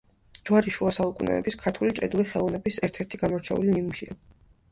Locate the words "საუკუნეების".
0.95-1.57